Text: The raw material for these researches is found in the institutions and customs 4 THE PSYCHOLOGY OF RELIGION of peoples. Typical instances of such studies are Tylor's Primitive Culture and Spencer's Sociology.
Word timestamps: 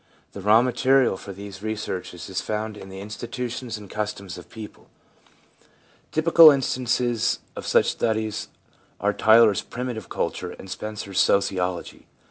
The 0.31 0.41
raw 0.41 0.63
material 0.63 1.15
for 1.15 1.31
these 1.31 1.61
researches 1.61 2.27
is 2.27 2.41
found 2.41 2.75
in 2.75 2.89
the 2.89 2.99
institutions 3.01 3.77
and 3.77 3.87
customs 3.87 4.33
4 4.33 4.41
THE 4.41 4.49
PSYCHOLOGY 4.49 4.65
OF 4.65 4.67
RELIGION 4.77 4.85
of 4.89 5.19
peoples. 5.21 6.11
Typical 6.11 6.49
instances 6.49 7.39
of 7.55 7.67
such 7.67 7.91
studies 7.91 8.47
are 8.99 9.13
Tylor's 9.13 9.61
Primitive 9.61 10.09
Culture 10.09 10.53
and 10.53 10.71
Spencer's 10.71 11.19
Sociology. 11.19 12.07